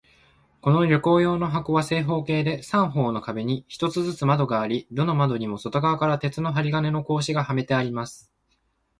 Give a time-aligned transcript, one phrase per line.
[0.61, 8.31] この旅行用の箱は、正方形で、三方の壁に一つずつ窓があり、どの窓にも外側から鉄の針金の格子がはめてあります。